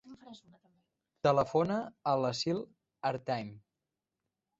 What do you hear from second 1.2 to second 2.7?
Telefona a l'Assil